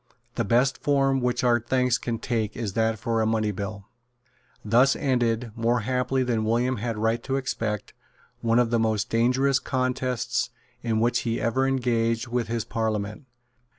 [0.33, 3.85] The best form which our thanks can take is that of a money bill."
[4.65, 7.93] Thus ended, more happily than William had a right to expect,
[8.39, 10.49] one of the most dangerous contests
[10.81, 13.27] in which he ever engaged with his Parliament.